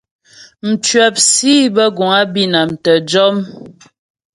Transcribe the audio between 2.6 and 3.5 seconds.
tə́ jɔm.